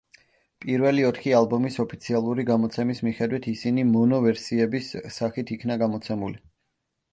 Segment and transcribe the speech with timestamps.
[0.63, 6.45] პირველი ოთხი ალბომის ოფიციალური გამოცემის მიხედვით, ისინი მონო ვერსიების სახით იქნა გამოცემული.